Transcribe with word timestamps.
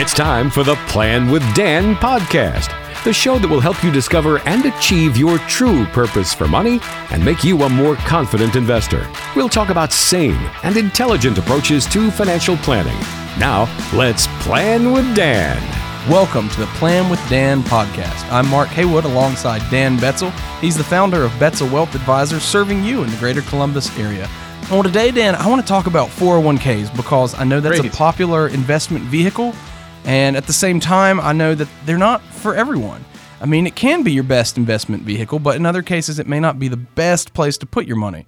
It's 0.00 0.14
time 0.14 0.48
for 0.48 0.62
the 0.62 0.76
Plan 0.86 1.28
with 1.28 1.42
Dan 1.56 1.96
podcast, 1.96 2.72
the 3.02 3.12
show 3.12 3.36
that 3.40 3.48
will 3.48 3.58
help 3.58 3.82
you 3.82 3.90
discover 3.90 4.38
and 4.46 4.64
achieve 4.64 5.16
your 5.16 5.38
true 5.38 5.86
purpose 5.86 6.32
for 6.32 6.46
money 6.46 6.78
and 7.10 7.24
make 7.24 7.42
you 7.42 7.60
a 7.62 7.68
more 7.68 7.96
confident 7.96 8.54
investor. 8.54 9.10
We'll 9.34 9.48
talk 9.48 9.70
about 9.70 9.92
sane 9.92 10.38
and 10.62 10.76
intelligent 10.76 11.36
approaches 11.36 11.84
to 11.86 12.12
financial 12.12 12.56
planning. 12.58 12.96
Now, 13.40 13.66
let's 13.92 14.28
plan 14.44 14.92
with 14.92 15.16
Dan. 15.16 15.60
Welcome 16.08 16.48
to 16.50 16.60
the 16.60 16.66
Plan 16.76 17.10
with 17.10 17.18
Dan 17.28 17.64
podcast. 17.64 18.30
I'm 18.30 18.46
Mark 18.46 18.68
Haywood 18.68 19.04
alongside 19.04 19.68
Dan 19.68 19.96
Betzel. 19.96 20.30
He's 20.60 20.76
the 20.76 20.84
founder 20.84 21.24
of 21.24 21.32
Betzel 21.32 21.72
Wealth 21.72 21.96
Advisors, 21.96 22.44
serving 22.44 22.84
you 22.84 23.02
in 23.02 23.10
the 23.10 23.16
greater 23.16 23.42
Columbus 23.42 23.98
area. 23.98 24.30
Well, 24.70 24.84
today, 24.84 25.10
Dan, 25.10 25.34
I 25.34 25.48
want 25.48 25.60
to 25.60 25.66
talk 25.66 25.86
about 25.88 26.08
401ks 26.10 26.94
because 26.94 27.34
I 27.34 27.42
know 27.42 27.58
that's 27.58 27.80
Great. 27.80 27.92
a 27.92 27.96
popular 27.96 28.46
investment 28.46 29.02
vehicle. 29.06 29.54
And 30.08 30.38
at 30.38 30.46
the 30.46 30.54
same 30.54 30.80
time, 30.80 31.20
I 31.20 31.34
know 31.34 31.54
that 31.54 31.68
they're 31.84 31.98
not 31.98 32.22
for 32.22 32.54
everyone. 32.54 33.04
I 33.42 33.46
mean, 33.46 33.66
it 33.66 33.76
can 33.76 34.02
be 34.02 34.10
your 34.10 34.24
best 34.24 34.56
investment 34.56 35.02
vehicle, 35.02 35.38
but 35.38 35.56
in 35.56 35.66
other 35.66 35.82
cases, 35.82 36.18
it 36.18 36.26
may 36.26 36.40
not 36.40 36.58
be 36.58 36.66
the 36.66 36.78
best 36.78 37.34
place 37.34 37.58
to 37.58 37.66
put 37.66 37.86
your 37.86 37.98
money. 37.98 38.26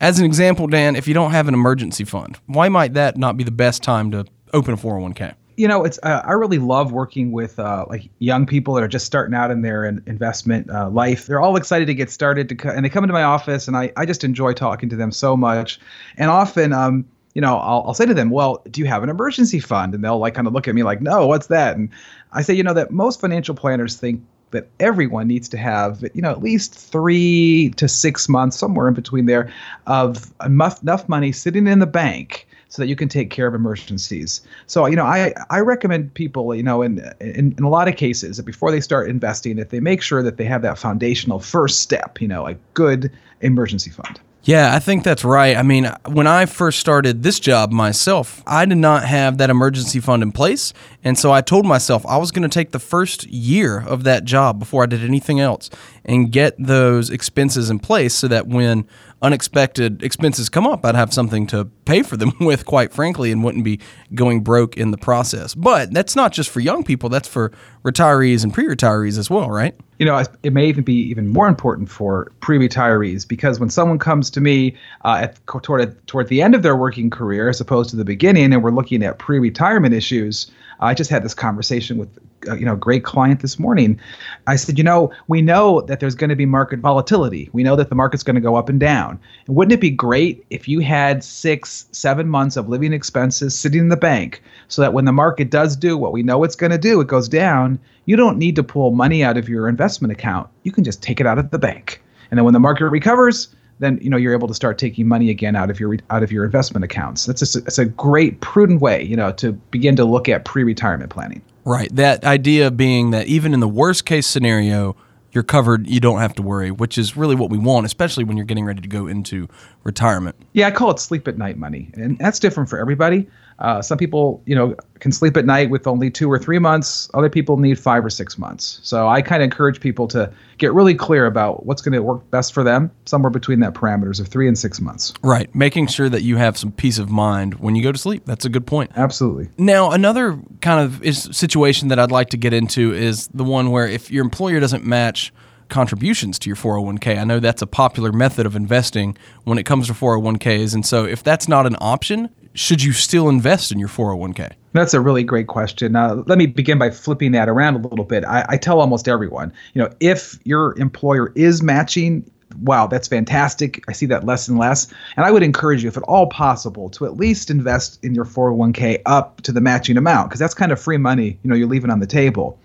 As 0.00 0.20
an 0.20 0.24
example, 0.24 0.68
Dan, 0.68 0.94
if 0.94 1.08
you 1.08 1.14
don't 1.14 1.32
have 1.32 1.48
an 1.48 1.54
emergency 1.54 2.04
fund, 2.04 2.38
why 2.46 2.68
might 2.68 2.94
that 2.94 3.16
not 3.16 3.36
be 3.36 3.42
the 3.42 3.50
best 3.50 3.82
time 3.82 4.12
to 4.12 4.26
open 4.52 4.74
a 4.74 4.76
401k? 4.76 5.34
you 5.56 5.66
know 5.66 5.84
it's 5.84 5.98
uh, 6.04 6.22
i 6.24 6.30
really 6.32 6.58
love 6.58 6.92
working 6.92 7.32
with 7.32 7.58
uh, 7.58 7.84
like 7.88 8.08
young 8.20 8.46
people 8.46 8.74
that 8.74 8.84
are 8.84 8.88
just 8.88 9.04
starting 9.04 9.34
out 9.34 9.50
in 9.50 9.62
their 9.62 9.84
in- 9.84 10.00
investment 10.06 10.70
uh, 10.70 10.88
life 10.88 11.26
they're 11.26 11.40
all 11.40 11.56
excited 11.56 11.86
to 11.86 11.94
get 11.94 12.10
started 12.10 12.48
to 12.48 12.54
co- 12.54 12.68
and 12.68 12.84
they 12.84 12.88
come 12.88 13.02
into 13.02 13.12
my 13.12 13.24
office 13.24 13.66
and 13.66 13.76
I, 13.76 13.92
I 13.96 14.06
just 14.06 14.22
enjoy 14.22 14.52
talking 14.52 14.88
to 14.88 14.94
them 14.94 15.10
so 15.10 15.36
much 15.36 15.80
and 16.16 16.30
often 16.30 16.72
um 16.72 17.04
you 17.38 17.42
know 17.42 17.56
I'll, 17.56 17.84
I'll 17.86 17.94
say 17.94 18.04
to 18.04 18.14
them 18.14 18.30
well 18.30 18.60
do 18.68 18.80
you 18.80 18.88
have 18.88 19.04
an 19.04 19.08
emergency 19.08 19.60
fund 19.60 19.94
and 19.94 20.02
they'll 20.02 20.18
like 20.18 20.34
kind 20.34 20.48
of 20.48 20.52
look 20.52 20.66
at 20.66 20.74
me 20.74 20.82
like 20.82 21.00
no 21.00 21.28
what's 21.28 21.46
that 21.46 21.76
and 21.76 21.88
i 22.32 22.42
say 22.42 22.52
you 22.52 22.64
know 22.64 22.74
that 22.74 22.90
most 22.90 23.20
financial 23.20 23.54
planners 23.54 23.94
think 23.94 24.24
that 24.50 24.66
everyone 24.80 25.28
needs 25.28 25.46
to 25.50 25.58
have, 25.58 26.02
you 26.14 26.22
know, 26.22 26.30
at 26.30 26.42
least 26.42 26.74
three 26.74 27.70
to 27.76 27.86
six 27.86 28.30
months, 28.30 28.56
somewhere 28.56 28.88
in 28.88 28.94
between 28.94 29.26
there, 29.26 29.52
of 29.86 30.32
enough, 30.42 30.82
enough 30.82 31.06
money 31.06 31.32
sitting 31.32 31.66
in 31.66 31.80
the 31.80 31.86
bank 31.86 32.48
so 32.70 32.80
that 32.80 32.88
you 32.88 32.96
can 32.96 33.10
take 33.10 33.28
care 33.28 33.46
of 33.46 33.54
emergencies. 33.54 34.40
So, 34.66 34.86
you 34.86 34.96
know, 34.96 35.04
I, 35.04 35.34
I 35.50 35.60
recommend 35.60 36.14
people, 36.14 36.54
you 36.54 36.62
know, 36.62 36.80
in, 36.80 36.98
in, 37.20 37.54
in 37.58 37.62
a 37.62 37.68
lot 37.68 37.88
of 37.88 37.96
cases 37.96 38.38
that 38.38 38.46
before 38.46 38.70
they 38.70 38.80
start 38.80 39.10
investing, 39.10 39.56
that 39.56 39.68
they 39.68 39.80
make 39.80 40.00
sure 40.00 40.22
that 40.22 40.38
they 40.38 40.44
have 40.44 40.62
that 40.62 40.78
foundational 40.78 41.40
first 41.40 41.80
step, 41.80 42.18
you 42.18 42.28
know, 42.28 42.46
a 42.46 42.54
good 42.72 43.12
emergency 43.42 43.90
fund. 43.90 44.18
Yeah, 44.44 44.74
I 44.74 44.78
think 44.78 45.04
that's 45.04 45.24
right. 45.24 45.56
I 45.56 45.62
mean, 45.62 45.90
when 46.06 46.26
I 46.26 46.46
first 46.46 46.78
started 46.78 47.22
this 47.22 47.38
job 47.38 47.70
myself, 47.70 48.42
I 48.46 48.64
did 48.64 48.78
not 48.78 49.04
have 49.04 49.36
that 49.38 49.50
emergency 49.50 50.00
fund 50.00 50.22
in 50.22 50.32
place. 50.32 50.72
And 51.04 51.18
so 51.18 51.32
I 51.32 51.42
told 51.42 51.66
myself 51.66 52.06
I 52.06 52.16
was 52.16 52.30
going 52.30 52.48
to 52.48 52.48
take 52.48 52.70
the 52.70 52.78
first 52.78 53.26
year 53.26 53.80
of 53.80 54.04
that 54.04 54.24
job 54.24 54.58
before 54.58 54.84
I 54.84 54.86
did 54.86 55.02
anything 55.04 55.38
else 55.38 55.68
and 56.04 56.32
get 56.32 56.54
those 56.58 57.10
expenses 57.10 57.68
in 57.68 57.78
place 57.78 58.14
so 58.14 58.28
that 58.28 58.46
when 58.46 58.86
unexpected 59.22 60.02
expenses 60.02 60.48
come 60.48 60.66
up, 60.66 60.84
I'd 60.84 60.94
have 60.94 61.12
something 61.12 61.46
to 61.48 61.66
pay 61.84 62.02
for 62.02 62.16
them 62.16 62.32
with, 62.40 62.64
quite 62.64 62.92
frankly, 62.92 63.32
and 63.32 63.42
wouldn't 63.42 63.64
be 63.64 63.80
going 64.14 64.42
broke 64.42 64.76
in 64.76 64.90
the 64.90 64.98
process. 64.98 65.54
But 65.54 65.92
that's 65.92 66.16
not 66.16 66.32
just 66.32 66.50
for 66.50 66.60
young 66.60 66.84
people, 66.84 67.08
that's 67.08 67.28
for 67.28 67.52
retirees 67.84 68.44
and 68.44 68.52
pre 68.52 68.66
retirees 68.66 69.18
as 69.18 69.28
well, 69.28 69.50
right? 69.50 69.74
you 69.98 70.06
know, 70.06 70.22
it 70.42 70.52
may 70.52 70.66
even 70.66 70.84
be 70.84 70.94
even 70.94 71.28
more 71.28 71.48
important 71.48 71.90
for 71.90 72.30
pre-retirees 72.40 73.26
because 73.26 73.58
when 73.58 73.68
someone 73.68 73.98
comes 73.98 74.30
to 74.30 74.40
me 74.40 74.76
uh, 75.04 75.22
at 75.22 75.46
toward 75.46 76.06
toward 76.06 76.28
the 76.28 76.40
end 76.40 76.54
of 76.54 76.62
their 76.62 76.76
working 76.76 77.10
career, 77.10 77.48
as 77.48 77.60
opposed 77.60 77.90
to 77.90 77.96
the 77.96 78.04
beginning, 78.04 78.52
and 78.52 78.62
we're 78.62 78.70
looking 78.70 79.02
at 79.02 79.18
pre-retirement 79.18 79.92
issues, 79.92 80.50
I 80.80 80.94
just 80.94 81.10
had 81.10 81.24
this 81.24 81.34
conversation 81.34 81.98
with 81.98 82.08
Uh, 82.48 82.54
you 82.54 82.64
know 82.64 82.76
great 82.76 83.04
client 83.04 83.40
this 83.40 83.58
morning. 83.58 84.00
I 84.46 84.56
said, 84.56 84.78
you 84.78 84.84
know, 84.84 85.12
we 85.28 85.42
know 85.42 85.82
that 85.82 86.00
there's 86.00 86.14
going 86.14 86.30
to 86.30 86.36
be 86.36 86.46
market 86.46 86.80
volatility. 86.80 87.50
We 87.52 87.62
know 87.62 87.76
that 87.76 87.88
the 87.88 87.94
market's 87.94 88.22
going 88.22 88.36
to 88.36 88.40
go 88.40 88.56
up 88.56 88.68
and 88.68 88.80
down. 88.80 89.20
And 89.46 89.56
wouldn't 89.56 89.72
it 89.72 89.80
be 89.80 89.90
great 89.90 90.44
if 90.50 90.68
you 90.68 90.80
had 90.80 91.22
six, 91.22 91.86
seven 91.92 92.28
months 92.28 92.56
of 92.56 92.68
living 92.68 92.92
expenses 92.92 93.58
sitting 93.58 93.80
in 93.80 93.88
the 93.88 93.96
bank, 93.96 94.42
so 94.68 94.82
that 94.82 94.92
when 94.92 95.04
the 95.04 95.12
market 95.12 95.50
does 95.50 95.76
do 95.76 95.96
what 95.96 96.12
we 96.12 96.22
know 96.22 96.44
it's 96.44 96.56
going 96.56 96.72
to 96.72 96.78
do, 96.78 97.00
it 97.00 97.08
goes 97.08 97.28
down. 97.28 97.78
You 98.06 98.16
don't 98.16 98.38
need 98.38 98.56
to 98.56 98.62
pull 98.62 98.90
money 98.90 99.22
out 99.22 99.36
of 99.36 99.48
your 99.48 99.68
investment 99.68 100.12
account. 100.12 100.48
You 100.62 100.72
can 100.72 100.84
just 100.84 101.02
take 101.02 101.20
it 101.20 101.26
out 101.26 101.38
of 101.38 101.50
the 101.50 101.58
bank. 101.58 102.02
And 102.30 102.38
then 102.38 102.44
when 102.44 102.54
the 102.54 102.60
market 102.60 102.88
recovers, 102.88 103.48
then 103.80 103.98
you 104.02 104.10
know 104.10 104.16
you're 104.16 104.32
able 104.32 104.48
to 104.48 104.54
start 104.54 104.78
taking 104.78 105.06
money 105.06 105.30
again 105.30 105.56
out 105.56 105.70
of 105.70 105.80
your 105.80 105.96
out 106.10 106.22
of 106.22 106.32
your 106.32 106.44
investment 106.44 106.84
accounts. 106.84 107.26
That's 107.26 107.40
just 107.40 107.56
a, 107.56 107.58
it's 107.60 107.78
a 107.78 107.84
great 107.84 108.40
prudent 108.40 108.80
way, 108.80 109.02
you 109.02 109.16
know, 109.16 109.32
to 109.32 109.52
begin 109.52 109.96
to 109.96 110.04
look 110.04 110.28
at 110.28 110.44
pre-retirement 110.44 111.10
planning. 111.10 111.42
Right. 111.68 111.94
That 111.94 112.24
idea 112.24 112.70
being 112.70 113.10
that 113.10 113.26
even 113.26 113.52
in 113.52 113.60
the 113.60 113.68
worst 113.68 114.06
case 114.06 114.26
scenario, 114.26 114.96
you're 115.32 115.44
covered, 115.44 115.86
you 115.86 116.00
don't 116.00 116.18
have 116.18 116.32
to 116.36 116.42
worry, 116.42 116.70
which 116.70 116.96
is 116.96 117.14
really 117.14 117.34
what 117.34 117.50
we 117.50 117.58
want, 117.58 117.84
especially 117.84 118.24
when 118.24 118.38
you're 118.38 118.46
getting 118.46 118.64
ready 118.64 118.80
to 118.80 118.88
go 118.88 119.06
into 119.06 119.48
retirement. 119.84 120.34
Yeah, 120.54 120.68
I 120.68 120.70
call 120.70 120.90
it 120.90 120.98
sleep 120.98 121.28
at 121.28 121.36
night 121.36 121.58
money, 121.58 121.90
and 121.92 122.16
that's 122.16 122.38
different 122.38 122.70
for 122.70 122.78
everybody. 122.78 123.28
Uh, 123.58 123.82
some 123.82 123.98
people, 123.98 124.40
you 124.46 124.54
know, 124.54 124.74
can 125.00 125.10
sleep 125.10 125.36
at 125.36 125.44
night 125.44 125.70
with 125.70 125.86
only 125.86 126.10
two 126.10 126.30
or 126.30 126.38
three 126.38 126.58
months. 126.58 127.10
Other 127.14 127.28
people 127.28 127.56
need 127.56 127.78
five 127.78 128.04
or 128.04 128.10
six 128.10 128.38
months. 128.38 128.78
So 128.82 129.08
I 129.08 129.20
kind 129.20 129.42
of 129.42 129.44
encourage 129.44 129.80
people 129.80 130.06
to 130.08 130.32
get 130.58 130.72
really 130.72 130.94
clear 130.94 131.26
about 131.26 131.66
what's 131.66 131.82
going 131.82 131.92
to 131.92 132.02
work 132.02 132.28
best 132.30 132.52
for 132.52 132.62
them, 132.62 132.90
somewhere 133.04 133.30
between 133.30 133.60
that 133.60 133.74
parameters 133.74 134.20
of 134.20 134.28
three 134.28 134.46
and 134.46 134.56
six 134.56 134.80
months. 134.80 135.12
Right. 135.22 135.52
Making 135.54 135.88
sure 135.88 136.08
that 136.08 136.22
you 136.22 136.36
have 136.36 136.56
some 136.56 136.70
peace 136.70 136.98
of 136.98 137.10
mind 137.10 137.54
when 137.54 137.74
you 137.74 137.82
go 137.82 137.90
to 137.90 137.98
sleep. 137.98 138.24
That's 138.26 138.44
a 138.44 138.48
good 138.48 138.66
point. 138.66 138.92
Absolutely. 138.96 139.48
Now, 139.58 139.90
another 139.90 140.38
kind 140.60 140.80
of 140.80 141.02
is 141.02 141.28
situation 141.32 141.88
that 141.88 141.98
I'd 141.98 142.12
like 142.12 142.30
to 142.30 142.36
get 142.36 142.52
into 142.52 142.92
is 142.92 143.28
the 143.28 143.44
one 143.44 143.70
where 143.70 143.88
if 143.88 144.10
your 144.10 144.24
employer 144.24 144.60
doesn't 144.60 144.84
match 144.84 145.32
contributions 145.68 146.38
to 146.40 146.48
your 146.48 146.56
401k. 146.56 147.18
I 147.18 147.24
know 147.24 147.40
that's 147.40 147.62
a 147.62 147.66
popular 147.66 148.12
method 148.12 148.46
of 148.46 148.56
investing 148.56 149.16
when 149.44 149.58
it 149.58 149.64
comes 149.64 149.86
to 149.88 149.92
401ks. 149.92 150.74
And 150.74 150.84
so 150.84 151.04
if 151.04 151.22
that's 151.22 151.48
not 151.48 151.66
an 151.66 151.76
option, 151.80 152.30
should 152.58 152.82
you 152.82 152.92
still 152.92 153.28
invest 153.28 153.70
in 153.70 153.78
your 153.78 153.88
401k? 153.88 154.52
That's 154.72 154.92
a 154.92 155.00
really 155.00 155.22
great 155.22 155.46
question. 155.46 155.94
Uh, 155.94 156.22
let 156.26 156.38
me 156.38 156.46
begin 156.46 156.78
by 156.78 156.90
flipping 156.90 157.32
that 157.32 157.48
around 157.48 157.76
a 157.76 157.88
little 157.88 158.04
bit. 158.04 158.24
I, 158.24 158.44
I 158.48 158.56
tell 158.56 158.80
almost 158.80 159.08
everyone, 159.08 159.52
you 159.74 159.82
know, 159.82 159.88
if 160.00 160.38
your 160.44 160.76
employer 160.78 161.32
is 161.36 161.62
matching, 161.62 162.28
wow, 162.62 162.88
that's 162.88 163.06
fantastic. 163.06 163.84
I 163.88 163.92
see 163.92 164.06
that 164.06 164.24
less 164.24 164.48
and 164.48 164.58
less. 164.58 164.92
And 165.16 165.24
I 165.24 165.30
would 165.30 165.42
encourage 165.42 165.84
you, 165.84 165.88
if 165.88 165.96
at 165.96 166.02
all 166.04 166.26
possible, 166.26 166.90
to 166.90 167.06
at 167.06 167.16
least 167.16 167.48
invest 167.48 168.02
in 168.04 168.14
your 168.14 168.24
401k 168.24 169.02
up 169.06 169.40
to 169.42 169.52
the 169.52 169.60
matching 169.60 169.96
amount, 169.96 170.28
because 170.28 170.40
that's 170.40 170.54
kind 170.54 170.72
of 170.72 170.80
free 170.80 170.98
money, 170.98 171.38
you 171.42 171.50
know, 171.50 171.54
you're 171.54 171.68
leaving 171.68 171.90
on 171.90 172.00
the 172.00 172.06
table. 172.06 172.58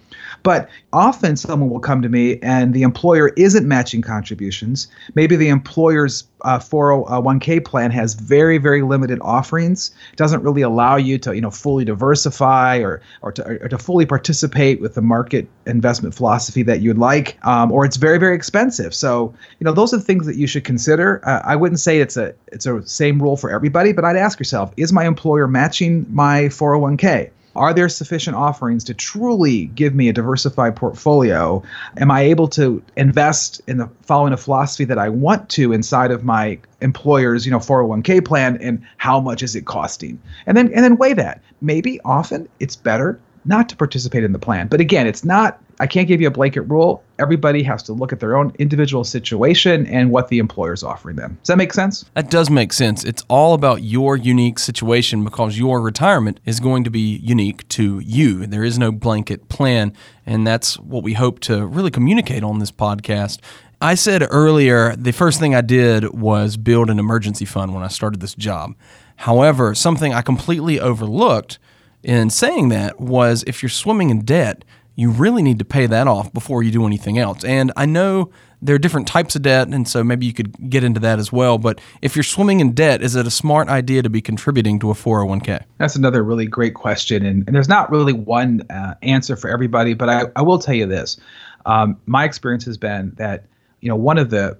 But 0.43 0.69
often 0.91 1.37
someone 1.37 1.69
will 1.69 1.79
come 1.79 2.01
to 2.01 2.09
me 2.09 2.37
and 2.41 2.73
the 2.73 2.83
employer 2.83 3.29
isn't 3.37 3.67
matching 3.67 4.01
contributions. 4.01 4.87
Maybe 5.15 5.37
the 5.37 5.47
employer's 5.47 6.25
uh, 6.41 6.59
401k 6.59 7.63
plan 7.63 7.91
has 7.91 8.13
very, 8.15 8.57
very 8.57 8.81
limited 8.81 9.19
offerings. 9.21 9.91
Doesn't 10.17 10.43
really 10.43 10.61
allow 10.61 10.97
you 10.97 11.17
to, 11.19 11.33
you 11.33 11.41
know, 11.41 11.49
fully 11.49 11.85
diversify 11.85 12.79
or 12.79 13.01
or 13.21 13.31
to, 13.31 13.63
or 13.63 13.69
to 13.69 13.77
fully 13.77 14.05
participate 14.05 14.81
with 14.81 14.95
the 14.95 15.01
market 15.01 15.47
investment 15.65 16.13
philosophy 16.13 16.63
that 16.63 16.81
you'd 16.81 16.97
like. 16.97 17.37
Um, 17.45 17.71
or 17.71 17.85
it's 17.85 17.97
very, 17.97 18.17
very 18.17 18.35
expensive. 18.35 18.93
So, 18.93 19.33
you 19.59 19.65
know, 19.65 19.71
those 19.71 19.93
are 19.93 19.97
the 19.97 20.03
things 20.03 20.25
that 20.25 20.35
you 20.35 20.47
should 20.47 20.65
consider. 20.65 21.21
Uh, 21.27 21.41
I 21.45 21.55
wouldn't 21.55 21.79
say 21.79 22.01
it's 22.01 22.17
a 22.17 22.33
it's 22.51 22.65
a 22.65 22.85
same 22.85 23.21
rule 23.21 23.37
for 23.37 23.49
everybody, 23.49 23.93
but 23.93 24.03
I'd 24.03 24.17
ask 24.17 24.39
yourself: 24.39 24.73
Is 24.75 24.91
my 24.91 25.05
employer 25.05 25.47
matching 25.47 26.05
my 26.09 26.43
401k? 26.43 27.31
Are 27.55 27.73
there 27.73 27.89
sufficient 27.89 28.35
offerings 28.35 28.83
to 28.85 28.93
truly 28.93 29.65
give 29.65 29.93
me 29.93 30.09
a 30.09 30.13
diversified 30.13 30.75
portfolio? 30.75 31.61
Am 31.97 32.09
I 32.09 32.21
able 32.21 32.47
to 32.49 32.81
invest 32.97 33.61
in 33.67 33.77
the 33.77 33.89
following 34.01 34.33
a 34.33 34.37
philosophy 34.37 34.85
that 34.85 34.97
I 34.97 35.09
want 35.09 35.49
to 35.49 35.71
inside 35.71 36.11
of 36.11 36.23
my 36.23 36.57
employer's, 36.81 37.45
you 37.45 37.51
know, 37.51 37.59
401k 37.59 38.25
plan 38.25 38.57
and 38.57 38.83
how 38.97 39.19
much 39.19 39.43
is 39.43 39.55
it 39.55 39.65
costing? 39.65 40.19
And 40.47 40.57
then 40.57 40.73
and 40.73 40.83
then 40.83 40.97
weigh 40.97 41.13
that. 41.13 41.41
Maybe 41.61 41.99
often 42.03 42.49
it's 42.59 42.75
better 42.75 43.19
not 43.45 43.69
to 43.69 43.75
participate 43.75 44.23
in 44.23 44.31
the 44.31 44.39
plan. 44.39 44.67
But 44.67 44.79
again, 44.79 45.07
it's 45.07 45.23
not 45.23 45.59
I 45.79 45.87
can't 45.87 46.07
give 46.07 46.21
you 46.21 46.27
a 46.27 46.31
blanket 46.31 46.61
rule. 46.61 47.03
Everybody 47.19 47.63
has 47.63 47.83
to 47.83 47.93
look 47.93 48.13
at 48.13 48.19
their 48.19 48.37
own 48.37 48.53
individual 48.59 49.03
situation 49.03 49.85
and 49.87 50.11
what 50.11 50.27
the 50.27 50.39
employer's 50.39 50.83
offering 50.83 51.15
them. 51.15 51.37
Does 51.41 51.47
that 51.47 51.57
make 51.57 51.73
sense? 51.73 52.05
That 52.13 52.29
does 52.29 52.49
make 52.49 52.73
sense. 52.73 53.03
It's 53.03 53.23
all 53.27 53.53
about 53.53 53.83
your 53.83 54.15
unique 54.15 54.59
situation 54.59 55.23
because 55.23 55.57
your 55.57 55.81
retirement 55.81 56.39
is 56.45 56.59
going 56.59 56.83
to 56.83 56.89
be 56.89 57.17
unique 57.17 57.67
to 57.69 57.99
you. 57.99 58.45
There 58.45 58.63
is 58.63 58.77
no 58.77 58.91
blanket 58.91 59.49
plan, 59.49 59.93
and 60.25 60.45
that's 60.45 60.79
what 60.79 61.03
we 61.03 61.13
hope 61.13 61.39
to 61.41 61.65
really 61.65 61.91
communicate 61.91 62.43
on 62.43 62.59
this 62.59 62.71
podcast. 62.71 63.39
I 63.81 63.95
said 63.95 64.25
earlier 64.29 64.95
the 64.95 65.11
first 65.11 65.39
thing 65.39 65.55
I 65.55 65.61
did 65.61 66.13
was 66.13 66.55
build 66.55 66.89
an 66.89 66.99
emergency 66.99 67.45
fund 67.45 67.73
when 67.73 67.83
I 67.83 67.89
started 67.89 68.21
this 68.21 68.35
job. 68.35 68.75
However, 69.17 69.75
something 69.75 70.13
I 70.13 70.21
completely 70.21 70.79
overlooked 70.79 71.59
in 72.03 72.29
saying 72.29 72.69
that 72.69 72.99
was 72.99 73.43
if 73.47 73.63
you're 73.63 73.69
swimming 73.69 74.09
in 74.09 74.21
debt, 74.21 74.63
you 74.95 75.09
really 75.09 75.41
need 75.41 75.59
to 75.59 75.65
pay 75.65 75.87
that 75.87 76.07
off 76.07 76.31
before 76.33 76.61
you 76.61 76.71
do 76.71 76.85
anything 76.85 77.17
else. 77.17 77.43
And 77.43 77.71
I 77.75 77.85
know 77.85 78.29
there 78.61 78.75
are 78.75 78.79
different 78.79 79.07
types 79.07 79.35
of 79.35 79.41
debt, 79.41 79.67
and 79.67 79.87
so 79.87 80.03
maybe 80.03 80.25
you 80.25 80.33
could 80.33 80.69
get 80.69 80.83
into 80.83 80.99
that 81.01 81.19
as 81.19 81.31
well. 81.31 81.57
But 81.57 81.81
if 82.01 82.15
you're 82.15 82.23
swimming 82.23 82.59
in 82.59 82.73
debt, 82.73 83.01
is 83.01 83.15
it 83.15 83.27
a 83.27 83.31
smart 83.31 83.67
idea 83.67 84.01
to 84.03 84.09
be 84.09 84.21
contributing 84.21 84.79
to 84.79 84.91
a 84.91 84.93
401k? 84.93 85.63
That's 85.79 85.95
another 85.95 86.23
really 86.23 86.45
great 86.45 86.75
question, 86.75 87.25
and, 87.25 87.43
and 87.47 87.55
there's 87.55 87.67
not 87.67 87.91
really 87.91 88.13
one 88.13 88.61
uh, 88.69 88.95
answer 89.01 89.35
for 89.35 89.49
everybody. 89.49 89.93
But 89.93 90.09
I, 90.09 90.23
I 90.35 90.41
will 90.43 90.59
tell 90.59 90.75
you 90.75 90.85
this: 90.85 91.17
um, 91.65 91.97
my 92.05 92.23
experience 92.23 92.63
has 92.65 92.77
been 92.77 93.13
that 93.17 93.45
you 93.81 93.89
know 93.89 93.95
one 93.95 94.17
of 94.17 94.29
the 94.29 94.57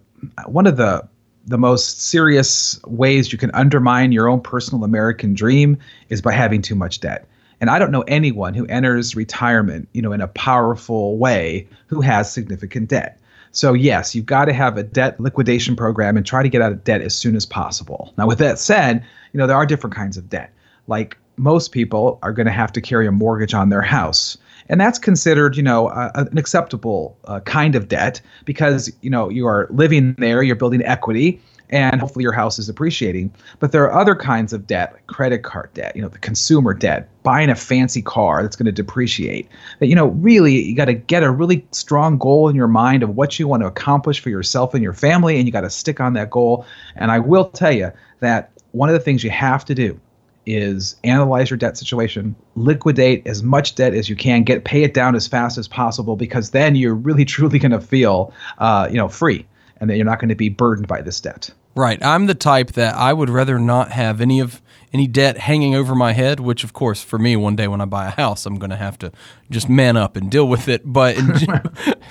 one 0.47 0.67
of 0.67 0.77
the 0.77 1.07
the 1.45 1.57
most 1.57 2.01
serious 2.01 2.81
ways 2.85 3.31
you 3.31 3.37
can 3.37 3.51
undermine 3.51 4.11
your 4.11 4.29
own 4.29 4.41
personal 4.41 4.83
American 4.83 5.33
dream 5.33 5.77
is 6.09 6.21
by 6.21 6.31
having 6.31 6.61
too 6.61 6.75
much 6.75 6.99
debt. 6.99 7.27
And 7.63 7.69
I 7.69 7.79
don't 7.79 7.91
know 7.91 8.03
anyone 8.09 8.53
who 8.55 8.65
enters 8.65 9.15
retirement, 9.15 9.87
you 9.93 10.01
know, 10.01 10.11
in 10.11 10.19
a 10.19 10.27
powerful 10.27 11.17
way 11.17 11.65
who 11.87 12.01
has 12.01 12.29
significant 12.29 12.89
debt. 12.89 13.17
So 13.53 13.71
yes, 13.71 14.13
you've 14.13 14.25
got 14.25 14.45
to 14.45 14.53
have 14.53 14.77
a 14.77 14.83
debt 14.83 15.17
liquidation 15.17 15.77
program 15.77 16.17
and 16.17 16.25
try 16.25 16.43
to 16.43 16.49
get 16.49 16.61
out 16.61 16.73
of 16.73 16.83
debt 16.83 16.99
as 16.99 17.15
soon 17.15 17.37
as 17.37 17.45
possible. 17.45 18.13
Now, 18.17 18.27
with 18.27 18.39
that 18.39 18.59
said, 18.59 19.05
you 19.31 19.37
know 19.37 19.47
there 19.47 19.55
are 19.55 19.65
different 19.65 19.95
kinds 19.95 20.17
of 20.17 20.29
debt. 20.29 20.51
Like 20.87 21.17
most 21.37 21.71
people 21.71 22.19
are 22.21 22.33
going 22.33 22.47
to 22.47 22.51
have 22.51 22.73
to 22.73 22.81
carry 22.81 23.07
a 23.07 23.13
mortgage 23.13 23.53
on 23.53 23.69
their 23.69 23.81
house, 23.81 24.37
and 24.67 24.77
that's 24.81 24.99
considered, 24.99 25.55
you 25.55 25.63
know, 25.63 25.87
uh, 25.87 26.11
an 26.15 26.37
acceptable 26.37 27.17
uh, 27.23 27.39
kind 27.39 27.75
of 27.75 27.87
debt 27.87 28.19
because 28.43 28.91
you 29.01 29.09
know 29.09 29.29
you 29.29 29.47
are 29.47 29.69
living 29.69 30.15
there, 30.17 30.43
you're 30.43 30.57
building 30.57 30.83
equity, 30.83 31.41
and 31.73 31.99
hopefully 31.99 32.21
your 32.21 32.31
house 32.31 32.59
is 32.59 32.69
appreciating. 32.69 33.33
But 33.59 33.71
there 33.71 33.83
are 33.83 33.99
other 33.99 34.15
kinds 34.15 34.53
of 34.53 34.67
debt, 34.67 34.93
like 34.93 35.07
credit 35.07 35.39
card 35.39 35.73
debt, 35.73 35.95
you 35.95 36.03
know, 36.03 36.07
the 36.07 36.19
consumer 36.19 36.73
debt, 36.75 37.09
buying 37.23 37.49
a 37.49 37.55
fancy 37.55 38.03
car 38.03 38.43
that's 38.43 38.55
going 38.55 38.67
to 38.67 38.71
depreciate. 38.71 39.49
That 39.79 39.87
you 39.87 39.95
know, 39.95 40.07
really, 40.07 40.61
you 40.61 40.75
got 40.75 40.85
to 40.85 40.93
get 40.93 41.23
a 41.23 41.31
really 41.31 41.65
strong 41.71 42.19
goal 42.19 42.47
in 42.47 42.55
your 42.55 42.67
mind 42.67 43.01
of 43.01 43.15
what 43.15 43.39
you 43.39 43.47
want 43.47 43.63
to 43.63 43.67
accomplish 43.67 44.19
for 44.19 44.29
yourself 44.29 44.75
and 44.75 44.83
your 44.83 44.93
family, 44.93 45.37
and 45.37 45.47
you 45.47 45.51
got 45.51 45.61
to 45.61 45.69
stick 45.71 45.99
on 45.99 46.13
that 46.13 46.29
goal. 46.29 46.65
And 46.95 47.09
I 47.09 47.17
will 47.17 47.49
tell 47.49 47.71
you 47.71 47.91
that 48.19 48.51
one 48.71 48.87
of 48.87 48.93
the 48.93 48.99
things 48.99 49.23
you 49.23 49.31
have 49.31 49.65
to 49.65 49.73
do 49.73 49.99
is 50.45 50.95
analyze 51.03 51.49
your 51.49 51.57
debt 51.57 51.75
situation, 51.75 52.35
liquidate 52.55 53.25
as 53.25 53.41
much 53.41 53.73
debt 53.73 53.95
as 53.95 54.09
you 54.09 54.15
can, 54.15 54.43
get 54.43 54.63
pay 54.63 54.83
it 54.83 54.93
down 54.93 55.15
as 55.15 55.27
fast 55.27 55.57
as 55.57 55.67
possible, 55.67 56.15
because 56.15 56.51
then 56.51 56.75
you're 56.75 56.93
really 56.93 57.25
truly 57.35 57.57
going 57.57 57.71
to 57.71 57.81
feel, 57.81 58.31
uh, 58.59 58.87
you 58.91 58.97
know, 58.97 59.09
free, 59.09 59.47
and 59.77 59.89
that 59.89 59.95
you're 59.95 60.05
not 60.05 60.19
going 60.19 60.29
to 60.29 60.35
be 60.35 60.49
burdened 60.49 60.87
by 60.87 61.01
this 61.01 61.19
debt. 61.19 61.49
Right. 61.75 62.03
I'm 62.03 62.27
the 62.27 62.35
type 62.35 62.73
that 62.73 62.95
I 62.95 63.13
would 63.13 63.29
rather 63.29 63.57
not 63.57 63.91
have 63.91 64.21
any 64.21 64.39
of 64.39 64.61
any 64.93 65.07
debt 65.07 65.39
hanging 65.39 65.73
over 65.73 65.95
my 65.95 66.13
head, 66.13 66.39
which 66.39 66.63
of 66.63 66.71
course 66.71 67.01
for 67.01 67.17
me 67.17 67.35
one 67.35 67.55
day 67.55 67.67
when 67.67 67.81
I 67.81 67.85
buy 67.85 68.07
a 68.07 68.11
house, 68.11 68.45
I'm 68.45 68.59
going 68.59 68.69
to 68.69 68.75
have 68.75 68.99
to 68.99 69.11
just 69.49 69.67
man 69.67 69.97
up 69.97 70.15
and 70.15 70.29
deal 70.29 70.47
with 70.47 70.67
it, 70.67 70.81
but 70.85 71.15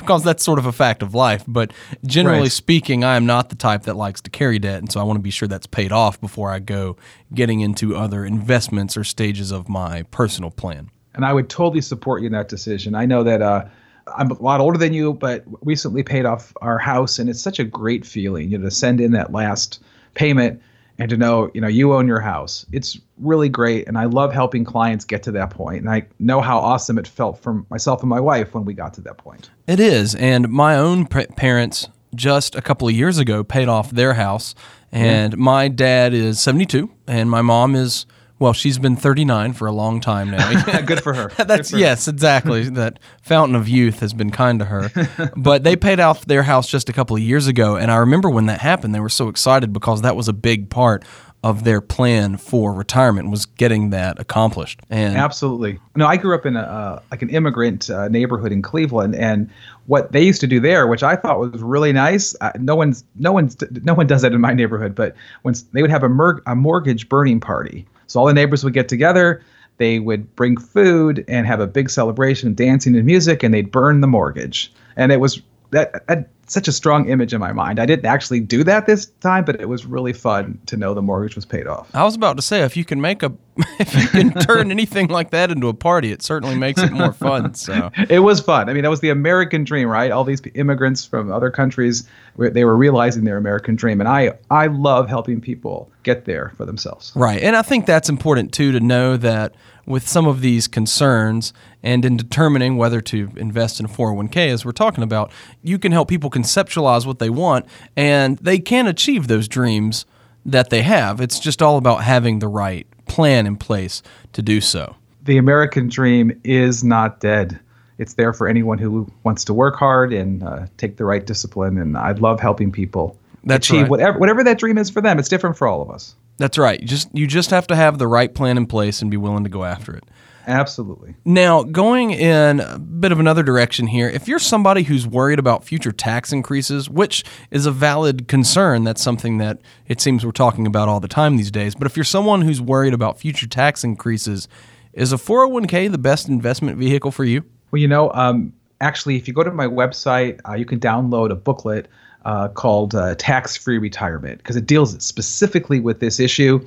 because 0.01 0.25
that's 0.25 0.43
sort 0.43 0.59
of 0.59 0.67
a 0.67 0.73
fact 0.73 1.01
of 1.01 1.15
life, 1.15 1.45
but 1.47 1.73
generally 2.05 2.43
right. 2.43 2.53
speaking, 2.53 3.05
I 3.05 3.15
am 3.15 3.25
not 3.25 3.51
the 3.51 3.55
type 3.55 3.85
that 3.85 3.95
likes 3.95 4.21
to 4.23 4.31
carry 4.31 4.59
debt, 4.59 4.81
and 4.81 4.91
so 4.91 4.99
I 4.99 5.05
want 5.05 5.17
to 5.17 5.23
be 5.23 5.31
sure 5.31 5.47
that's 5.47 5.69
paid 5.69 5.93
off 5.93 6.21
before 6.21 6.51
I 6.51 6.59
go 6.59 6.97
getting 7.33 7.61
into 7.61 7.95
other 7.95 8.25
investments 8.25 8.97
or 8.97 9.05
stages 9.05 9.53
of 9.53 9.69
my 9.69 10.03
personal 10.05 10.51
plan. 10.51 10.91
And 11.15 11.25
I 11.25 11.33
would 11.33 11.49
totally 11.49 11.83
support 11.83 12.23
you 12.23 12.27
in 12.27 12.33
that 12.33 12.49
decision. 12.49 12.95
I 12.97 13.07
know 13.07 13.23
that 13.23 13.43
uh, 13.43 13.67
I'm 14.17 14.31
a 14.31 14.43
lot 14.43 14.61
older 14.61 14.79
than 14.79 14.93
you, 14.93 15.15
but 15.15 15.45
recently 15.63 16.03
paid 16.03 16.25
off 16.25 16.53
our 16.61 16.79
house, 16.79 17.19
and 17.19 17.29
it's 17.31 17.41
such 17.41 17.59
a 17.59 17.65
great 17.65 18.05
feeling, 18.05 18.51
you 18.51 18.59
know, 18.59 18.65
to 18.65 18.71
send 18.71 19.01
in 19.01 19.13
that 19.13 19.33
last 19.33 19.83
payment 20.15 20.61
and 20.99 21.09
to 21.09 21.17
know, 21.17 21.51
you 21.55 21.61
know, 21.61 21.69
you 21.69 21.93
own 21.95 22.07
your 22.07 22.21
house. 22.21 22.67
It's 22.73 22.99
really 23.19 23.49
great, 23.49 23.89
and 23.89 23.97
I 23.97 24.05
love 24.05 24.33
helping 24.33 24.65
clients 24.65 25.05
get 25.05 25.23
to 25.25 25.33
that 25.33 25.51
point. 25.51 25.81
And 25.81 25.91
I 25.91 26.07
know 26.19 26.41
how 26.41 26.59
awesome 26.59 26.99
it 26.99 27.09
felt 27.09 27.43
for 27.43 27.65
myself 27.71 28.03
and 28.03 28.11
my 28.11 28.21
wife 28.21 28.55
when 28.55 28.65
we 28.65 28.75
got 28.75 28.95
to 28.95 29.01
that 29.03 29.19
point. 29.19 29.51
It 29.67 29.81
is, 29.81 30.15
and 30.15 30.49
my 30.49 30.77
own 30.77 31.07
parents 31.07 31.89
just 32.15 32.55
a 32.55 32.63
couple 32.63 32.87
of 32.89 32.95
years 32.95 33.19
ago 33.19 33.43
paid 33.43 33.69
off 33.69 33.91
their 33.91 34.15
house, 34.15 34.55
and 34.91 35.33
yeah. 35.33 35.39
my 35.39 35.69
dad 35.69 36.13
is 36.13 36.41
72, 36.41 36.91
and 37.07 37.31
my 37.31 37.41
mom 37.41 37.75
is 37.75 38.07
well, 38.43 38.53
she's 38.53 38.77
been 38.77 38.97
39 38.97 39.53
for 39.53 39.69
a 39.69 39.73
long 39.73 40.01
time 40.01 40.33
now. 40.33 40.81
Good 40.85 41.01
for 41.01 41.15
her. 41.15 41.29
That's 41.45 41.71
for 41.71 41.77
yes, 41.77 42.07
her. 42.07 42.11
exactly. 42.11 42.69
that 42.71 42.99
fountain 43.23 43.55
of 43.55 43.69
youth 43.69 44.01
has 44.01 44.13
been 44.13 44.31
kind 44.31 44.59
to 44.59 44.65
her. 44.65 44.91
but 45.37 45.63
they 45.63 45.77
paid 45.77 46.01
off 46.01 46.27
their 46.27 46.43
house 46.43 46.67
just 46.67 46.89
a 46.89 46.93
couple 46.93 47.15
of 47.15 47.23
years 47.23 47.47
ago, 47.47 47.77
and 47.77 47.89
I 47.89 47.99
remember 47.99 48.29
when 48.29 48.47
that 48.47 48.61
happened, 48.61 48.97
they 48.97 49.01
were 49.01 49.09
so 49.09 49.29
excited 49.29 49.73
because 49.73 50.03
that 50.03 50.17
was 50.17 50.27
a 50.27 50.33
big 50.33 50.71
part 50.71 51.05
of 51.45 51.63
their 51.63 51.81
plan 51.81 52.37
for 52.37 52.73
retirement 52.73 53.31
was 53.31 53.47
getting 53.47 53.91
that 53.91 54.19
accomplished. 54.19 54.81
And 54.91 55.17
absolutely, 55.17 55.79
no, 55.95 56.07
I 56.07 56.17
grew 56.17 56.35
up 56.35 56.45
in 56.45 56.57
a 56.57 56.63
uh, 56.63 57.03
like 57.13 57.23
an 57.23 57.31
immigrant 57.31 57.91
uh, 57.91 58.09
neighborhood 58.09 58.51
in 58.51 58.61
Cleveland, 58.61 59.15
and 59.15 59.51
what 59.87 60.11
they 60.11 60.23
used 60.23 60.41
to 60.41 60.49
do 60.49 60.59
there, 60.59 60.89
which 60.89 61.05
I 61.05 61.15
thought 61.15 61.39
was 61.39 61.63
really 61.63 61.93
nice. 61.93 62.35
Uh, 62.41 62.51
no 62.59 62.75
one's 62.75 63.05
no 63.17 63.31
one's 63.31 63.57
no 63.85 63.95
one 63.95 64.09
does 64.09 64.23
that 64.23 64.33
in 64.33 64.41
my 64.41 64.53
neighborhood, 64.53 64.97
but 64.97 65.15
when 65.43 65.55
they 65.73 65.83
would 65.83 65.91
have 65.93 66.03
a, 66.03 66.35
a 66.47 66.57
mortgage 66.57 67.09
burning 67.09 67.39
party 67.39 67.87
so 68.07 68.21
all 68.21 68.27
the 68.27 68.35
neighbors 68.35 68.65
would 68.65 68.75
get 68.75 68.89
together. 68.89 69.43
They 69.79 69.99
would 69.99 70.35
bring 70.37 70.57
food 70.57 71.25
and 71.29 71.47
have 71.47 71.61
a 71.61 71.67
big 71.67 71.91
celebration, 71.91 72.55
dancing 72.55 72.95
and 72.95 73.07
music, 73.07 73.43
and 73.43 73.53
they'd 73.53 73.71
burn 73.71 74.01
the 74.01 74.07
mortgage. 74.07 74.73
And 74.97 75.11
it 75.11 75.21
was 75.21 75.41
that, 75.71 76.07
that 76.07 76.29
such 76.53 76.69
a 76.69 76.73
strong 76.73 77.09
image 77.09 77.33
in 77.33 77.41
my 77.41 77.53
mind. 77.53 77.81
I 77.81 77.87
didn't 77.87 78.05
actually 78.05 78.41
do 78.41 78.63
that 78.65 78.87
this 78.87 79.07
time, 79.21 79.45
but 79.45 79.61
it 79.61 79.69
was 79.69 79.87
really 79.87 80.13
fun 80.13 80.59
to 80.67 80.77
know 80.77 80.95
the 80.95 81.03
mortgage 81.03 81.35
was 81.35 81.47
paid 81.47 81.67
off. 81.67 81.89
I 81.95 82.05
was 82.05 82.15
about 82.15 82.37
to 82.37 82.43
say 82.43 82.63
if 82.63 82.77
you 82.77 82.85
can 82.85 83.01
make 83.01 83.23
a 83.23 83.33
if 83.79 83.95
you 83.95 84.09
can 84.09 84.33
turn 84.33 84.71
anything 84.71 85.09
like 85.09 85.31
that 85.31 85.51
into 85.51 85.69
a 85.69 85.75
party, 85.75 86.13
it 86.13 86.23
certainly 86.23 86.55
makes 86.55 86.83
it 86.83 86.93
more 86.93 87.13
fun. 87.13 87.55
So 87.55 87.91
it 88.09 88.21
was 88.21 88.41
fun. 88.41 88.69
I 88.69 88.73
mean, 88.73 88.83
that 88.83 88.91
was 88.91 89.01
the 89.01 89.11
American 89.11 89.65
dream, 89.65 89.89
right? 89.89 90.11
All 90.11 90.25
these 90.25 90.41
immigrants 90.55 91.05
from 91.05 91.31
other 91.31 91.51
countries, 91.51 92.09
they 92.39 92.65
were 92.65 92.77
realizing 92.77 93.25
their 93.25 93.37
American 93.37 93.75
dream, 93.75 94.01
and 94.01 94.09
I 94.09 94.33
I 94.51 94.69
love 94.69 95.09
helping 95.09 95.41
people 95.41 95.91
get 96.03 96.25
there 96.25 96.53
for 96.57 96.65
themselves. 96.65 97.13
Right, 97.15 97.43
and 97.43 97.57
I 97.57 97.63
think 97.63 97.87
that's 97.87 98.09
important 98.09 98.53
too 98.53 98.73
to 98.73 98.81
know 98.81 99.17
that 99.19 99.55
with 99.87 100.07
some 100.07 100.27
of 100.27 100.41
these 100.41 100.69
concerns 100.69 101.53
and 101.83 102.05
in 102.05 102.17
determining 102.17 102.77
whether 102.77 103.01
to 103.01 103.31
invest 103.37 103.81
in 103.81 103.87
a 103.87 103.89
401k, 103.89 104.49
as 104.49 104.65
we're 104.65 104.73
talking 104.73 105.03
about, 105.03 105.33
you 105.63 105.79
can 105.79 105.91
help 105.91 106.09
people 106.09 106.31
conceptualize 106.43 107.07
what 107.07 107.19
they 107.19 107.31
want 107.31 107.67
and 107.97 108.39
they 108.39 108.59
can 108.59 108.87
achieve 108.87 109.29
those 109.29 109.49
dreams 109.49 110.07
that 110.45 110.71
they 110.71 110.83
have. 110.83 111.21
It's 111.21 111.39
just 111.39 111.63
all 111.63 111.77
about 111.77 112.03
having 112.03 112.41
the 112.41 112.49
right 112.49 112.87
plan 113.07 113.47
in 113.47 113.57
place 113.57 114.03
to 114.33 114.43
do 114.43 114.61
so. 114.61 114.97
The 115.25 115.39
American 115.39 115.89
dream 115.89 116.39
is 116.45 116.83
not 116.83 117.21
dead. 117.21 117.61
It's 117.99 118.15
there 118.15 118.33
for 118.33 118.49
anyone 118.49 118.79
who 118.79 119.11
wants 119.23 119.45
to 119.45 119.55
work 119.55 119.77
hard 119.77 120.13
and 120.13 120.43
uh, 120.43 120.67
take 120.77 120.97
the 120.97 121.05
right 121.05 121.25
discipline. 121.25 121.79
And 121.79 121.97
I 121.97 122.13
love 122.13 122.41
helping 122.41 122.73
people 122.73 123.17
That's 123.45 123.69
achieve 123.69 123.83
right. 123.83 123.91
whatever 123.91 124.19
whatever 124.19 124.43
that 124.43 124.59
dream 124.59 124.79
is 124.79 124.91
for 124.91 125.01
them. 125.01 125.19
It's 125.19 125.29
different 125.29 125.57
for 125.57 125.69
all 125.69 125.83
of 125.83 125.91
us. 125.91 126.17
That's 126.39 126.59
right. 126.59 126.81
You 126.81 126.89
just 126.89 127.09
you 127.13 127.27
just 127.27 127.51
have 127.51 127.69
to 127.69 127.77
have 127.77 127.99
the 127.99 128.09
right 128.09 128.35
plan 128.35 128.57
in 128.57 128.67
place 128.67 129.03
and 129.03 129.11
be 129.11 129.17
willing 129.17 129.45
to 129.45 129.51
go 129.51 129.63
after 129.63 129.95
it. 129.95 130.05
Absolutely. 130.47 131.15
Now, 131.25 131.63
going 131.63 132.11
in 132.11 132.61
a 132.61 132.79
bit 132.79 133.13
of 133.13 133.21
another 133.21 133.43
direction 133.43 133.87
here, 133.87 134.09
if 134.09 134.27
you're 134.27 134.39
somebody 134.39 134.83
who's 134.83 135.07
worried 135.07 135.39
about 135.39 135.65
future 135.65 135.93
tax 135.93 136.33
increases, 136.33 136.91
which 136.91 137.25
is 137.51 137.67
a 137.67 137.71
valid 137.71 138.29
concern, 138.29 138.85
that's 138.85 139.03
something 139.03 139.39
that 139.39 139.61
it 139.87 140.01
seems 140.01 140.25
we're 140.25 140.33
talking 140.33 140.67
about 140.67 140.89
all 140.89 141.01
the 141.01 141.09
time 141.09 141.37
these 141.37 141.51
days. 141.51 141.75
But 141.75 141.87
if 141.87 141.97
you're 141.97 142.05
someone 142.05 142.43
who's 142.43 142.61
worried 142.61 142.95
about 142.95 143.19
future 143.19 143.47
tax 143.47 143.85
increases, 143.85 144.49
is 144.93 145.13
a 145.13 145.17
401k 145.17 145.91
the 145.91 145.99
best 145.99 146.29
investment 146.29 146.79
vehicle 146.79 147.11
for 147.11 147.25
you? 147.25 147.45
Well, 147.71 147.81
you 147.81 147.89
know, 147.89 148.11
um, 148.13 148.53
actually, 148.81 149.17
if 149.17 149.27
you 149.27 149.35
go 149.35 149.43
to 149.43 149.51
my 149.51 149.67
website, 149.67 150.41
uh, 150.49 150.55
you 150.55 150.65
can 150.65 150.81
download 150.81 151.31
a 151.31 151.35
booklet 151.37 151.89
uh, 152.25 152.49
called 152.49 152.95
uh, 152.95 153.15
Tax 153.17 153.57
Free 153.57 153.79
Retirement 153.79 154.39
because 154.39 154.57
it 154.57 154.67
deals 154.67 155.03
specifically 155.05 155.81
with 155.81 156.01
this 156.01 156.21
issue. 156.21 156.65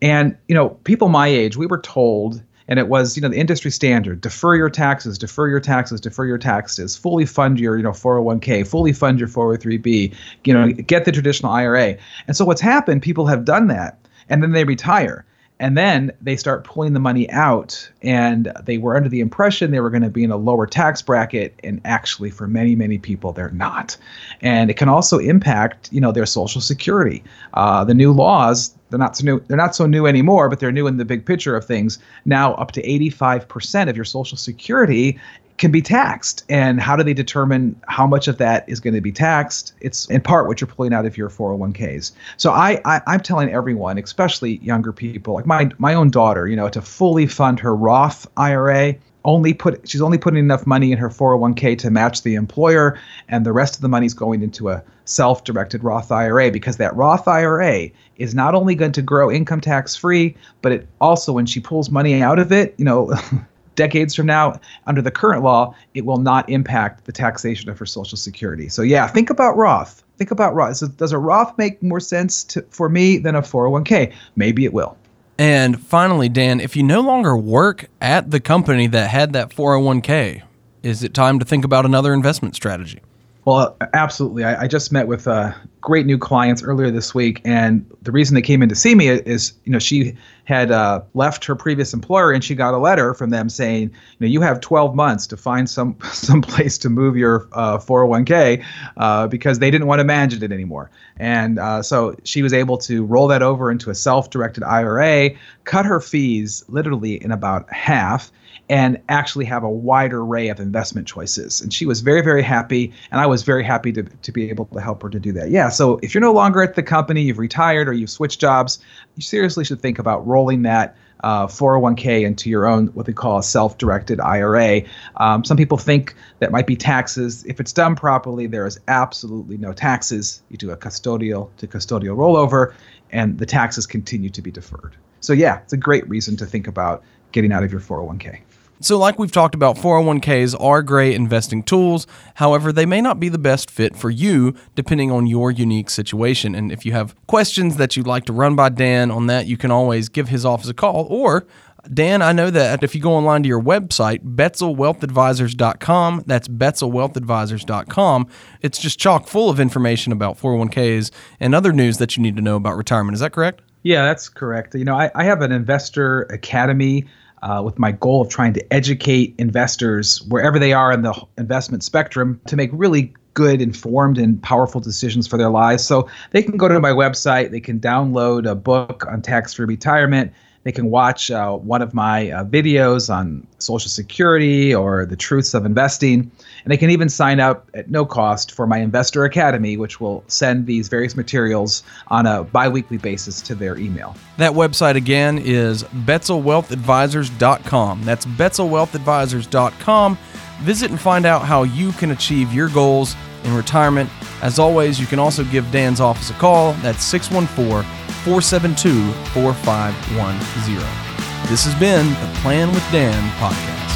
And, 0.00 0.36
you 0.48 0.54
know, 0.54 0.70
people 0.70 1.08
my 1.08 1.26
age, 1.26 1.56
we 1.56 1.66
were 1.66 1.80
told 1.80 2.42
and 2.68 2.78
it 2.78 2.88
was 2.88 3.16
you 3.16 3.22
know 3.22 3.28
the 3.28 3.36
industry 3.38 3.70
standard 3.70 4.20
defer 4.20 4.54
your 4.54 4.70
taxes 4.70 5.18
defer 5.18 5.48
your 5.48 5.58
taxes 5.60 6.00
defer 6.00 6.26
your 6.26 6.38
taxes 6.38 6.96
fully 6.96 7.26
fund 7.26 7.58
your 7.58 7.76
you 7.76 7.82
know 7.82 7.90
401k 7.90 8.66
fully 8.66 8.92
fund 8.92 9.18
your 9.18 9.28
403b 9.28 10.14
you 10.44 10.54
know 10.54 10.70
get 10.72 11.04
the 11.04 11.12
traditional 11.12 11.50
ira 11.50 11.96
and 12.28 12.36
so 12.36 12.44
what's 12.44 12.60
happened 12.60 13.02
people 13.02 13.26
have 13.26 13.44
done 13.44 13.66
that 13.68 13.98
and 14.28 14.42
then 14.42 14.52
they 14.52 14.64
retire 14.64 15.24
and 15.60 15.76
then 15.76 16.12
they 16.20 16.36
start 16.36 16.64
pulling 16.64 16.92
the 16.92 17.00
money 17.00 17.28
out 17.30 17.90
and 18.02 18.52
they 18.64 18.78
were 18.78 18.96
under 18.96 19.08
the 19.08 19.20
impression 19.20 19.70
they 19.70 19.80
were 19.80 19.90
going 19.90 20.02
to 20.02 20.10
be 20.10 20.24
in 20.24 20.30
a 20.30 20.36
lower 20.36 20.66
tax 20.66 21.02
bracket 21.02 21.58
and 21.64 21.80
actually 21.84 22.30
for 22.30 22.46
many 22.46 22.74
many 22.74 22.98
people 22.98 23.32
they're 23.32 23.50
not. 23.50 23.96
And 24.40 24.70
it 24.70 24.76
can 24.76 24.88
also 24.88 25.18
impact 25.18 25.92
you 25.92 26.00
know 26.00 26.12
their 26.12 26.26
social 26.26 26.60
security. 26.60 27.24
Uh, 27.54 27.84
the 27.84 27.94
new 27.94 28.12
laws 28.12 28.74
they're 28.90 28.98
not 28.98 29.16
so 29.16 29.24
new 29.24 29.40
they're 29.48 29.56
not 29.56 29.74
so 29.74 29.86
new 29.86 30.06
anymore 30.06 30.48
but 30.48 30.60
they're 30.60 30.72
new 30.72 30.86
in 30.86 30.96
the 30.96 31.04
big 31.04 31.26
picture 31.26 31.56
of 31.56 31.64
things. 31.64 31.98
Now 32.24 32.54
up 32.54 32.72
to 32.72 32.82
85% 32.82 33.88
of 33.88 33.96
your 33.96 34.04
social 34.04 34.38
security 34.38 35.18
can 35.58 35.70
be 35.70 35.82
taxed 35.82 36.44
and 36.48 36.80
how 36.80 36.96
do 36.96 37.02
they 37.02 37.14
determine 37.14 37.78
how 37.88 38.06
much 38.06 38.28
of 38.28 38.38
that 38.38 38.68
is 38.68 38.80
going 38.80 38.94
to 38.94 39.00
be 39.00 39.12
taxed? 39.12 39.74
It's 39.80 40.06
in 40.06 40.20
part 40.20 40.46
what 40.46 40.60
you're 40.60 40.68
pulling 40.68 40.94
out 40.94 41.04
of 41.04 41.16
your 41.16 41.28
401ks 41.28 42.12
so 42.36 42.52
I, 42.52 42.80
I 42.84 43.00
i'm 43.06 43.20
telling 43.20 43.50
everyone 43.50 43.98
especially 43.98 44.58
younger 44.58 44.92
people 44.92 45.34
like 45.34 45.46
my 45.46 45.70
my 45.78 45.94
own 45.94 46.10
daughter 46.10 46.46
you 46.46 46.56
know 46.56 46.68
to 46.68 46.80
fully 46.80 47.26
fund 47.26 47.60
her 47.60 47.74
roth 47.74 48.26
ira 48.36 48.94
only 49.24 49.52
put 49.52 49.88
she's 49.88 50.00
only 50.00 50.18
putting 50.18 50.38
enough 50.38 50.66
money 50.66 50.92
in 50.92 50.98
her 50.98 51.08
401k 51.08 51.76
to 51.78 51.90
match 51.90 52.22
the 52.22 52.34
employer 52.34 52.98
and 53.28 53.44
the 53.44 53.52
rest 53.52 53.74
of 53.74 53.82
the 53.82 53.88
money 53.88 54.06
is 54.06 54.14
going 54.14 54.42
into 54.42 54.70
a 54.70 54.82
self-directed 55.04 55.82
Roth 55.82 56.12
IRA 56.12 56.50
because 56.50 56.76
that 56.76 56.94
Roth 56.94 57.26
IRA 57.26 57.88
is 58.16 58.34
not 58.34 58.54
only 58.54 58.74
going 58.74 58.92
to 58.92 59.02
grow 59.02 59.30
income 59.30 59.60
tax 59.60 59.96
free 59.96 60.36
but 60.62 60.72
it 60.72 60.88
also 61.00 61.32
when 61.32 61.46
she 61.46 61.60
pulls 61.60 61.90
money 61.90 62.22
out 62.22 62.38
of 62.38 62.52
it 62.52 62.74
you 62.78 62.84
know 62.84 63.12
decades 63.78 64.14
from 64.14 64.26
now 64.26 64.60
under 64.86 65.00
the 65.00 65.10
current 65.10 65.42
law 65.42 65.72
it 65.94 66.04
will 66.04 66.18
not 66.18 66.48
impact 66.50 67.04
the 67.04 67.12
taxation 67.12 67.70
of 67.70 67.78
her 67.78 67.86
social 67.86 68.18
security. 68.18 68.68
So 68.68 68.82
yeah 68.82 69.06
think 69.06 69.30
about 69.30 69.56
Roth. 69.56 70.02
Think 70.18 70.32
about 70.32 70.54
Roth. 70.54 70.96
Does 70.96 71.12
a 71.12 71.18
Roth 71.18 71.56
make 71.56 71.80
more 71.82 72.00
sense 72.00 72.42
to, 72.44 72.62
for 72.70 72.88
me 72.88 73.18
than 73.18 73.34
a 73.34 73.42
401k 73.42 74.12
maybe 74.36 74.64
it 74.64 74.72
will. 74.72 74.98
And 75.40 75.80
finally, 75.80 76.28
Dan, 76.28 76.58
if 76.58 76.74
you 76.74 76.82
no 76.82 77.00
longer 77.00 77.36
work 77.36 77.88
at 78.00 78.32
the 78.32 78.40
company 78.40 78.88
that 78.88 79.08
had 79.08 79.32
that 79.34 79.50
401k, 79.50 80.42
is 80.82 81.04
it 81.04 81.14
time 81.14 81.38
to 81.38 81.44
think 81.44 81.64
about 81.64 81.86
another 81.86 82.12
investment 82.12 82.56
strategy? 82.56 83.00
Well, 83.48 83.78
absolutely. 83.94 84.44
I, 84.44 84.64
I 84.64 84.66
just 84.66 84.92
met 84.92 85.08
with 85.08 85.26
uh, 85.26 85.54
great 85.80 86.04
new 86.04 86.18
clients 86.18 86.62
earlier 86.62 86.90
this 86.90 87.14
week, 87.14 87.40
and 87.46 87.90
the 88.02 88.12
reason 88.12 88.34
they 88.34 88.42
came 88.42 88.62
in 88.62 88.68
to 88.68 88.74
see 88.74 88.94
me 88.94 89.08
is, 89.08 89.54
you 89.64 89.72
know, 89.72 89.78
she 89.78 90.18
had 90.44 90.70
uh, 90.70 91.00
left 91.14 91.46
her 91.46 91.56
previous 91.56 91.94
employer, 91.94 92.30
and 92.30 92.44
she 92.44 92.54
got 92.54 92.74
a 92.74 92.76
letter 92.76 93.14
from 93.14 93.30
them 93.30 93.48
saying, 93.48 93.84
you 93.84 93.90
know, 94.20 94.26
you 94.26 94.42
have 94.42 94.60
12 94.60 94.94
months 94.94 95.26
to 95.28 95.38
find 95.38 95.70
some 95.70 95.96
some 96.12 96.42
place 96.42 96.76
to 96.76 96.90
move 96.90 97.16
your 97.16 97.48
uh, 97.52 97.78
401k 97.78 98.62
uh, 98.98 99.26
because 99.28 99.60
they 99.60 99.70
didn't 99.70 99.86
want 99.86 100.00
to 100.00 100.04
manage 100.04 100.42
it 100.42 100.52
anymore. 100.52 100.90
And 101.16 101.58
uh, 101.58 101.82
so 101.82 102.16
she 102.24 102.42
was 102.42 102.52
able 102.52 102.76
to 102.76 103.02
roll 103.06 103.28
that 103.28 103.40
over 103.40 103.70
into 103.70 103.88
a 103.88 103.94
self-directed 103.94 104.62
IRA, 104.62 105.30
cut 105.64 105.86
her 105.86 106.02
fees 106.02 106.66
literally 106.68 107.14
in 107.24 107.32
about 107.32 107.72
half 107.72 108.30
and 108.68 109.00
actually 109.08 109.46
have 109.46 109.62
a 109.62 109.70
wide 109.70 110.12
array 110.12 110.48
of 110.48 110.60
investment 110.60 111.06
choices. 111.06 111.60
And 111.60 111.72
she 111.72 111.86
was 111.86 112.00
very, 112.00 112.20
very 112.20 112.42
happy. 112.42 112.92
And 113.10 113.20
I 113.20 113.26
was 113.26 113.42
very 113.42 113.64
happy 113.64 113.92
to, 113.92 114.02
to 114.02 114.32
be 114.32 114.50
able 114.50 114.66
to 114.66 114.80
help 114.80 115.02
her 115.02 115.10
to 115.10 115.18
do 115.18 115.32
that. 115.32 115.50
Yeah. 115.50 115.70
So 115.70 115.98
if 116.02 116.14
you're 116.14 116.20
no 116.20 116.32
longer 116.32 116.62
at 116.62 116.74
the 116.74 116.82
company, 116.82 117.22
you've 117.22 117.38
retired 117.38 117.88
or 117.88 117.92
you've 117.92 118.10
switched 118.10 118.40
jobs, 118.40 118.78
you 119.16 119.22
seriously 119.22 119.64
should 119.64 119.80
think 119.80 119.98
about 119.98 120.26
rolling 120.26 120.62
that. 120.62 120.96
Uh, 121.24 121.48
401k 121.48 122.24
into 122.24 122.48
your 122.48 122.64
own 122.64 122.86
what 122.88 123.06
they 123.06 123.12
call 123.12 123.38
a 123.38 123.42
self-directed 123.42 124.20
IRA. 124.20 124.82
Um, 125.16 125.44
some 125.44 125.56
people 125.56 125.76
think 125.76 126.14
that 126.38 126.52
might 126.52 126.68
be 126.68 126.76
taxes. 126.76 127.44
If 127.44 127.58
it's 127.58 127.72
done 127.72 127.96
properly, 127.96 128.46
there 128.46 128.64
is 128.68 128.78
absolutely 128.86 129.56
no 129.56 129.72
taxes. 129.72 130.42
You 130.48 130.58
do 130.58 130.70
a 130.70 130.76
custodial 130.76 131.50
to 131.56 131.66
custodial 131.66 132.16
rollover, 132.16 132.72
and 133.10 133.36
the 133.36 133.46
taxes 133.46 133.84
continue 133.84 134.30
to 134.30 134.40
be 134.40 134.52
deferred. 134.52 134.94
So 135.18 135.32
yeah, 135.32 135.58
it's 135.58 135.72
a 135.72 135.76
great 135.76 136.08
reason 136.08 136.36
to 136.36 136.46
think 136.46 136.68
about 136.68 137.02
getting 137.32 137.52
out 137.52 137.64
of 137.64 137.72
your 137.72 137.80
401k. 137.80 138.40
So, 138.80 138.96
like 138.96 139.18
we've 139.18 139.32
talked 139.32 139.54
about, 139.54 139.76
401ks 139.76 140.54
are 140.60 140.82
great 140.82 141.14
investing 141.14 141.62
tools. 141.64 142.06
However, 142.34 142.72
they 142.72 142.86
may 142.86 143.00
not 143.00 143.18
be 143.18 143.28
the 143.28 143.38
best 143.38 143.70
fit 143.70 143.96
for 143.96 144.08
you 144.08 144.54
depending 144.76 145.10
on 145.10 145.26
your 145.26 145.50
unique 145.50 145.90
situation. 145.90 146.54
And 146.54 146.70
if 146.70 146.86
you 146.86 146.92
have 146.92 147.14
questions 147.26 147.76
that 147.76 147.96
you'd 147.96 148.06
like 148.06 148.24
to 148.26 148.32
run 148.32 148.54
by 148.54 148.68
Dan 148.68 149.10
on 149.10 149.26
that, 149.26 149.46
you 149.46 149.56
can 149.56 149.72
always 149.72 150.08
give 150.08 150.28
his 150.28 150.44
office 150.44 150.68
a 150.68 150.74
call. 150.74 151.06
Or, 151.10 151.44
Dan, 151.92 152.22
I 152.22 152.32
know 152.32 152.50
that 152.50 152.84
if 152.84 152.94
you 152.94 153.00
go 153.00 153.14
online 153.14 153.42
to 153.42 153.48
your 153.48 153.62
website, 153.62 154.20
BetzelWealthAdvisors.com, 154.36 156.24
that's 156.26 156.46
BetzelWealthAdvisors.com, 156.48 158.28
it's 158.60 158.78
just 158.78 158.98
chock 158.98 159.26
full 159.26 159.50
of 159.50 159.58
information 159.58 160.12
about 160.12 160.38
401ks 160.38 161.10
and 161.40 161.54
other 161.54 161.72
news 161.72 161.98
that 161.98 162.16
you 162.16 162.22
need 162.22 162.36
to 162.36 162.42
know 162.42 162.56
about 162.56 162.76
retirement. 162.76 163.14
Is 163.14 163.20
that 163.20 163.32
correct? 163.32 163.62
Yeah, 163.82 164.04
that's 164.04 164.28
correct. 164.28 164.74
You 164.74 164.84
know, 164.84 164.96
I, 164.96 165.10
I 165.14 165.24
have 165.24 165.40
an 165.40 165.52
investor 165.52 166.22
academy 166.22 167.06
uh, 167.42 167.62
with 167.64 167.78
my 167.78 167.92
goal 167.92 168.22
of 168.22 168.28
trying 168.28 168.52
to 168.54 168.72
educate 168.72 169.34
investors 169.38 170.22
wherever 170.28 170.58
they 170.58 170.72
are 170.72 170.92
in 170.92 171.02
the 171.02 171.14
investment 171.36 171.82
spectrum 171.82 172.40
to 172.46 172.56
make 172.56 172.70
really 172.72 173.12
good, 173.34 173.60
informed, 173.60 174.18
and 174.18 174.42
powerful 174.42 174.80
decisions 174.80 175.26
for 175.26 175.36
their 175.36 175.50
lives. 175.50 175.84
So 175.84 176.08
they 176.32 176.42
can 176.42 176.56
go 176.56 176.66
to 176.66 176.80
my 176.80 176.90
website, 176.90 177.50
they 177.50 177.60
can 177.60 177.78
download 177.78 178.50
a 178.50 178.54
book 178.54 179.06
on 179.06 179.22
tax 179.22 179.54
free 179.54 179.66
retirement 179.66 180.32
they 180.64 180.72
can 180.72 180.90
watch 180.90 181.30
uh, 181.30 181.52
one 181.52 181.80
of 181.82 181.94
my 181.94 182.30
uh, 182.30 182.42
videos 182.44 183.14
on 183.14 183.46
Social 183.58 183.88
Security 183.88 184.74
or 184.74 185.06
the 185.06 185.14
truths 185.16 185.54
of 185.54 185.64
investing. 185.64 186.30
And 186.64 186.72
they 186.72 186.76
can 186.76 186.90
even 186.90 187.08
sign 187.08 187.38
up 187.40 187.70
at 187.74 187.90
no 187.90 188.04
cost 188.04 188.52
for 188.52 188.66
my 188.66 188.78
Investor 188.78 189.24
Academy, 189.24 189.76
which 189.76 190.00
will 190.00 190.24
send 190.26 190.66
these 190.66 190.88
various 190.88 191.14
materials 191.16 191.84
on 192.08 192.26
a 192.26 192.42
bi 192.44 192.68
weekly 192.68 192.98
basis 192.98 193.40
to 193.42 193.54
their 193.54 193.78
email. 193.78 194.16
That 194.36 194.52
website 194.52 194.96
again 194.96 195.38
is 195.38 195.84
BetzelWealthAdvisors.com. 195.84 198.04
That's 198.04 198.26
BetzelWealthAdvisors.com. 198.26 200.18
Visit 200.60 200.90
and 200.90 201.00
find 201.00 201.24
out 201.24 201.42
how 201.42 201.62
you 201.62 201.92
can 201.92 202.10
achieve 202.10 202.52
your 202.52 202.68
goals 202.68 203.14
in 203.44 203.54
retirement. 203.54 204.10
As 204.42 204.58
always, 204.58 204.98
you 204.98 205.06
can 205.06 205.20
also 205.20 205.44
give 205.44 205.70
Dan's 205.70 206.00
office 206.00 206.30
a 206.30 206.34
call. 206.34 206.72
That's 206.74 207.02
614 207.04 207.88
472 208.28 209.10
4510. 209.32 211.48
This 211.48 211.64
has 211.64 211.74
been 211.76 212.10
the 212.10 212.40
Plan 212.40 212.68
with 212.74 212.84
Dan 212.92 213.30
podcast. 213.40 213.88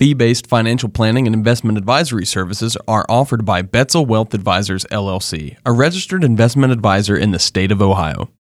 Fee 0.00 0.14
based 0.14 0.48
financial 0.48 0.88
planning 0.88 1.28
and 1.28 1.34
investment 1.36 1.78
advisory 1.78 2.26
services 2.26 2.76
are 2.88 3.06
offered 3.08 3.44
by 3.44 3.62
Betzel 3.62 4.04
Wealth 4.04 4.34
Advisors 4.34 4.84
LLC, 4.86 5.56
a 5.64 5.70
registered 5.70 6.24
investment 6.24 6.72
advisor 6.72 7.16
in 7.16 7.30
the 7.30 7.38
state 7.38 7.70
of 7.70 7.80
Ohio. 7.80 8.28